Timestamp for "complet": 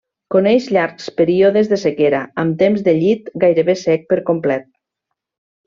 4.33-4.69